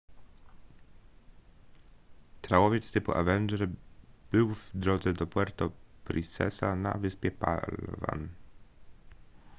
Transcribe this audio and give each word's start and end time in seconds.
trałowiec 2.41 2.91
typu 2.91 3.11
avenger 3.11 3.69
był 4.31 4.53
w 4.55 4.71
drodze 4.73 5.13
do 5.13 5.27
puerto 5.27 5.71
princesa 6.03 6.75
na 6.75 6.93
wyspie 6.93 7.31
palawan 7.31 8.27